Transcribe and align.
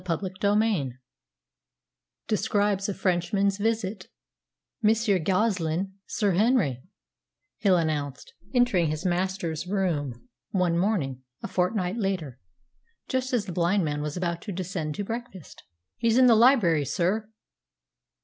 CHAPTER 0.03 0.31
XVII 0.41 0.93
DESCRIBES 2.27 2.89
A 2.89 2.93
FRENCHMAN'S 2.95 3.59
VISIT 3.59 4.07
"Monsieur 4.81 5.19
Goslin, 5.19 5.93
Sir 6.07 6.31
Henry," 6.31 6.81
Hill 7.59 7.77
announced, 7.77 8.33
entering 8.51 8.87
his 8.87 9.05
master's 9.05 9.67
room 9.67 10.27
one 10.49 10.75
morning 10.75 11.21
a 11.43 11.47
fortnight 11.47 11.97
later, 11.97 12.39
just 13.07 13.31
as 13.31 13.45
the 13.45 13.51
blind 13.51 13.85
man 13.85 14.01
was 14.01 14.17
about 14.17 14.41
to 14.41 14.51
descend 14.51 14.95
to 14.95 15.03
breakfast. 15.03 15.61
"He's 15.99 16.17
in 16.17 16.25
the 16.25 16.33
library, 16.33 16.85
sir." 16.85 17.29